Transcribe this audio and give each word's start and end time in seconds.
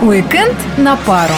Уикенд 0.00 0.56
на 0.76 0.96
пару. 0.96 1.34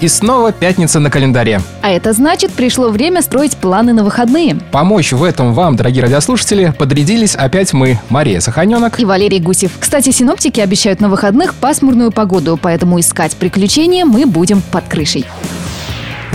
И 0.00 0.08
снова 0.08 0.52
пятница 0.52 1.00
на 1.00 1.10
календаре. 1.10 1.60
А 1.80 1.90
это 1.90 2.12
значит, 2.12 2.52
пришло 2.52 2.90
время 2.90 3.22
строить 3.22 3.56
планы 3.56 3.94
на 3.94 4.04
выходные. 4.04 4.56
Помочь 4.70 5.12
в 5.12 5.24
этом 5.24 5.54
вам, 5.54 5.76
дорогие 5.76 6.02
радиослушатели, 6.02 6.74
подрядились 6.78 7.34
опять 7.34 7.72
мы, 7.72 7.98
Мария 8.10 8.40
Саханенок. 8.40 9.00
И 9.00 9.06
Валерий 9.06 9.40
Гусев. 9.40 9.72
Кстати, 9.80 10.10
синоптики 10.10 10.60
обещают 10.60 11.00
на 11.00 11.08
выходных 11.08 11.54
пасмурную 11.54 12.12
погоду, 12.12 12.58
поэтому 12.60 13.00
искать 13.00 13.36
приключения 13.36 14.04
мы 14.04 14.26
будем 14.26 14.60
под 14.60 14.84
крышей. 14.84 15.24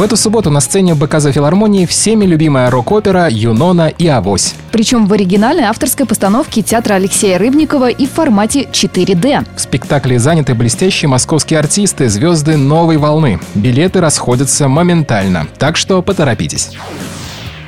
В 0.01 0.03
эту 0.03 0.17
субботу 0.17 0.49
на 0.49 0.61
сцене 0.61 0.95
БКЗ 0.95 1.31
филармонии 1.31 1.85
всеми 1.85 2.25
любимая 2.25 2.71
рок-опера 2.71 3.27
«Юнона 3.29 3.87
и 3.89 4.07
Авось». 4.07 4.55
Причем 4.71 5.05
в 5.05 5.13
оригинальной 5.13 5.65
авторской 5.65 6.07
постановке 6.07 6.63
театра 6.63 6.95
Алексея 6.95 7.37
Рыбникова 7.37 7.91
и 7.91 8.07
в 8.07 8.09
формате 8.09 8.63
4D. 8.63 9.45
В 9.55 9.61
спектакле 9.61 10.17
заняты 10.17 10.55
блестящие 10.55 11.07
московские 11.07 11.59
артисты, 11.59 12.09
звезды 12.09 12.57
новой 12.57 12.97
волны. 12.97 13.39
Билеты 13.53 14.01
расходятся 14.01 14.67
моментально, 14.67 15.45
так 15.59 15.77
что 15.77 16.01
поторопитесь. 16.01 16.71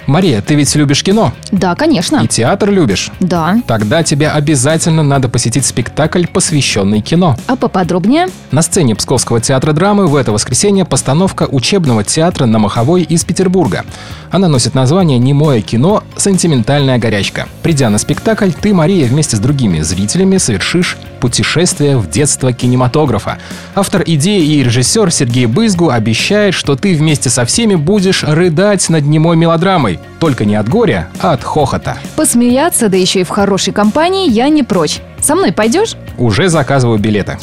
Мария, 0.06 0.42
ты 0.42 0.56
ведь 0.56 0.76
любишь 0.76 1.04
кино? 1.04 1.34
Да, 1.52 1.76
конечно. 1.76 2.22
И 2.24 2.28
театр 2.28 2.70
любишь? 2.70 3.12
Да. 3.20 3.58
Тогда 3.68 4.04
тебе 4.04 4.30
обязательно 4.30 5.04
надо 5.04 5.30
посетить 5.30 5.66
спектакль, 5.66 6.26
посвященный 6.26 7.02
кино. 7.02 7.38
А 7.48 7.56
поподробнее? 7.56 8.28
На 8.52 8.62
сцене 8.62 8.96
Псковского 8.96 9.40
театра 9.40 9.72
драмы 9.74 10.08
в 10.08 10.16
это 10.16 10.32
воскресенье 10.32 10.86
постановка 10.86 11.48
учебного 11.50 12.04
театра 12.04 12.46
на 12.46 12.60
Маховой 12.60 13.04
из 13.04 13.24
Петербурга. 13.24 13.86
Она 14.32 14.48
носит 14.48 14.74
название 14.74 15.20
«Немое 15.20 15.62
кино. 15.62 16.04
Сентиментальная 16.18 16.98
горячка». 16.98 17.48
Придя 17.62 17.90
на 17.90 17.98
спектакль, 17.98 18.50
ты, 18.50 18.74
Мария, 18.74 19.08
вместе 19.08 19.36
с 19.36 19.40
другими 19.40 19.82
зрителями 19.82 20.38
совершишь 20.38 20.98
путешествие 21.24 21.98
в 21.98 22.10
детство 22.10 22.52
кинематографа. 22.52 23.38
Автор 23.76 24.04
идеи 24.06 24.44
и 24.44 24.64
режиссер 24.64 25.10
Сергей 25.10 25.46
Бызгу 25.46 25.90
обещает, 25.90 26.54
что 26.54 26.76
ты 26.76 26.96
вместе 26.96 27.30
со 27.30 27.46
всеми 27.46 27.76
будешь 27.76 28.24
рыдать 28.24 28.90
над 28.90 29.06
немой 29.06 29.38
мелодрамой. 29.38 29.93
Только 30.20 30.46
не 30.46 30.56
от 30.56 30.70
горя, 30.70 31.10
а 31.20 31.34
от 31.34 31.44
хохота. 31.44 31.98
Посмеяться, 32.16 32.90
да 32.90 32.98
еще 32.98 33.22
и 33.22 33.24
в 33.24 33.30
хорошей 33.30 33.74
компании, 33.74 34.30
я 34.30 34.50
не 34.50 34.64
прочь. 34.64 35.00
Со 35.22 35.36
мной 35.36 35.52
пойдешь? 35.52 35.96
Уже 36.18 36.50
заказываю 36.50 37.00
билеты. 37.00 37.38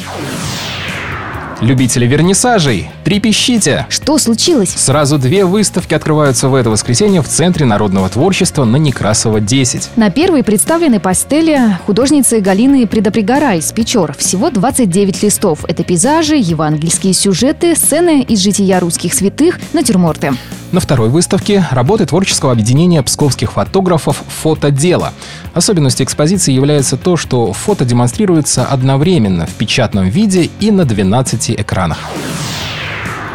Любители 1.61 2.07
вернисажей, 2.07 2.89
трепещите! 3.05 3.85
Что 3.91 4.17
случилось? 4.17 4.71
Сразу 4.71 5.19
две 5.19 5.45
выставки 5.45 5.93
открываются 5.93 6.49
в 6.49 6.55
это 6.55 6.71
воскресенье 6.71 7.21
в 7.21 7.29
Центре 7.29 7.67
народного 7.67 8.09
творчества 8.09 8.65
на 8.65 8.77
Некрасова 8.77 9.41
10. 9.41 9.91
На 9.97 10.11
первой 10.11 10.43
представлены 10.43 11.01
пастели 11.01 11.77
художницы 11.85 12.41
Галины 12.41 12.87
Предопригора 12.87 13.57
из 13.57 13.71
Печор. 13.73 14.15
Всего 14.15 14.49
29 14.49 15.23
листов. 15.23 15.67
Это 15.69 15.85
пейзажи, 15.85 16.37
евангельские 16.37 17.13
сюжеты, 17.13 17.77
сцены 17.77 18.23
из 18.23 18.39
жития 18.39 18.81
русских 18.81 19.13
святых, 19.13 19.59
натюрморты. 19.75 20.33
На 20.73 20.79
второй 20.79 21.09
выставке 21.09 21.65
работы 21.73 22.07
творческого 22.07 22.53
объединения 22.53 23.03
псковских 23.03 23.53
фотографов 23.53 24.23
«Фотодело». 24.43 25.13
Особенностью 25.53 26.07
экспозиции 26.07 26.53
является 26.53 26.97
то, 26.97 27.17
что 27.17 27.53
фото 27.53 27.85
демонстрируется 27.85 28.65
одновременно 28.65 29.47
в 29.47 29.55
печатном 29.55 30.09
виде 30.09 30.49
и 30.61 30.71
на 30.71 30.85
12 30.85 31.51
экранах. 31.51 31.99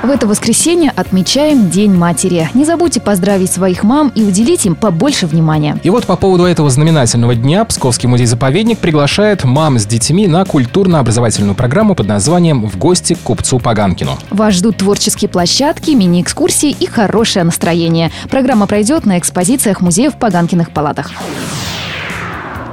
В 0.05 0.09
это 0.11 0.27
воскресенье 0.27 0.93
отмечаем 0.95 1.71
День 1.71 1.91
матери. 1.91 2.47
Не 2.53 2.63
забудьте 2.63 3.01
поздравить 3.01 3.51
своих 3.51 3.81
мам 3.81 4.11
и 4.13 4.21
уделить 4.21 4.67
им 4.67 4.75
побольше 4.75 5.25
внимания. 5.25 5.79
И 5.81 5.89
вот 5.89 6.05
по 6.05 6.15
поводу 6.15 6.43
этого 6.43 6.69
знаменательного 6.69 7.33
дня 7.33 7.65
Псковский 7.65 8.07
музей-заповедник 8.07 8.77
приглашает 8.77 9.45
мам 9.45 9.79
с 9.79 9.87
детьми 9.87 10.27
на 10.27 10.45
культурно-образовательную 10.45 11.55
программу 11.55 11.95
под 11.95 12.05
названием 12.05 12.67
«В 12.67 12.77
гости 12.77 13.15
к 13.15 13.21
купцу 13.21 13.57
Паганкину». 13.57 14.19
Вас 14.29 14.53
ждут 14.53 14.77
творческие 14.77 15.27
площадки, 15.27 15.89
мини-экскурсии 15.89 16.69
и 16.69 16.85
хорошее 16.85 17.43
настроение. 17.43 18.11
Программа 18.29 18.67
пройдет 18.67 19.07
на 19.07 19.17
экспозициях 19.17 19.81
музея 19.81 20.11
в 20.11 20.19
Паганкиных 20.19 20.69
палатах. 20.69 21.13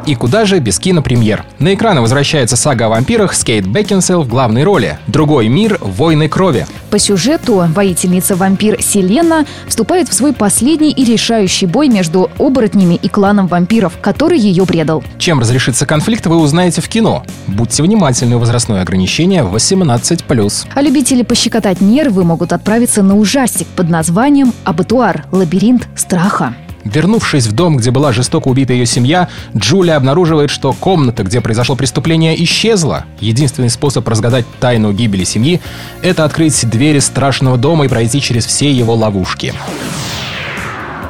И 0.07 0.15
куда 0.15 0.45
же 0.45 0.59
без 0.59 0.79
кинопремьер? 0.79 1.45
На 1.59 1.75
экраны 1.75 2.01
возвращается 2.01 2.57
сага 2.57 2.87
о 2.87 2.89
вампирах 2.89 3.35
с 3.35 3.45
Кейт 3.45 3.67
Бекинсел 3.67 4.23
в 4.23 4.29
главной 4.29 4.65
роли. 4.65 4.99
Другой 5.07 5.49
мир– 5.49 5.79
войны 5.81 6.29
крови. 6.29 6.67
По 6.91 6.99
сюжету 6.99 7.65
воительница-вампир 7.69 8.83
Селена 8.83 9.47
вступает 9.67 10.09
в 10.09 10.13
свой 10.13 10.33
последний 10.33 10.91
и 10.91 11.05
решающий 11.05 11.67
бой 11.67 11.89
между 11.89 12.31
оборотнями 12.39 12.95
и 12.95 13.09
кланом 13.09 13.47
вампиров, 13.47 13.95
который 14.01 14.39
ее 14.39 14.67
предал. 14.67 15.05
Чем 15.19 15.41
разрешится 15.41 15.87
конфликт, 15.87 16.27
вы 16.27 16.37
узнаете 16.37 16.81
в 16.81 16.89
кино. 16.89 17.25
Будьте 17.47 17.83
внимательны, 17.83 18.39
возрастное 18.39 18.83
ограничение 18.83 19.43
18+. 19.43 20.67
А 20.75 20.83
любители 20.83 21.23
пощекотать 21.23 21.81
нервы 21.81 22.25
могут 22.25 22.53
отправиться 22.53 23.03
на 23.03 23.17
ужастик 23.17 23.69
под 23.69 23.89
названием 23.89 24.53
«Абатуар. 24.65 25.25
Лабиринт 25.31 25.89
страха». 25.95 26.55
Вернувшись 26.85 27.47
в 27.47 27.53
дом, 27.53 27.77
где 27.77 27.91
была 27.91 28.13
жестоко 28.13 28.49
убита 28.49 28.73
ее 28.73 28.87
семья, 28.87 29.29
Джулия 29.57 29.97
обнаруживает, 29.97 30.51
что 30.51 30.73
комната, 30.73 31.23
где 31.23 31.41
произошло 31.41 31.77
преступление, 31.77 32.43
исчезла. 32.45 33.05
Единственный 33.21 33.71
способ 33.71 34.07
разгадать 34.09 34.45
тайну 34.61 34.93
гибели 34.93 35.25
семьи– 35.25 35.61
это 36.03 36.25
открыть 36.25 36.69
двери 36.69 36.99
страшного 36.99 37.57
дома 37.57 37.85
и 37.85 37.89
пройти 37.89 38.21
через 38.21 38.47
все 38.47 38.71
его 38.71 38.95
ловушки. 38.95 39.55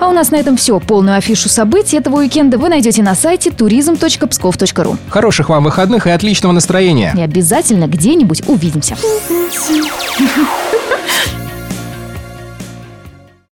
А 0.01 0.09
у 0.09 0.13
нас 0.13 0.33
на 0.33 0.37
этом 0.37 0.57
все. 0.57 0.81
Полную 0.81 1.17
афишу 1.17 1.49
событий 1.49 1.97
этого 1.97 2.17
уикенда 2.17 2.59
вы 2.59 2.69
найдете 2.69 3.05
на 3.05 3.15
сайте 3.15 3.51
turism.pskov.ru. 3.51 4.97
Хороших 5.09 5.49
вам 5.49 5.63
выходных 5.63 6.09
и 6.09 6.11
отличного 6.11 6.53
настроения! 6.53 7.15
И 7.17 7.21
обязательно 7.21 7.87
где-нибудь 7.87 8.43
увидимся. 8.49 8.97